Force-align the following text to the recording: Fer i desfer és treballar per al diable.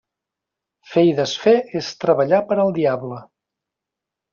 Fer 0.93 1.03
i 1.09 1.11
desfer 1.21 1.55
és 1.83 1.93
treballar 2.07 2.43
per 2.51 2.61
al 2.67 2.77
diable. 2.83 3.25